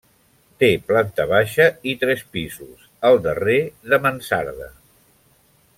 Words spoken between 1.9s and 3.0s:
i tres pisos,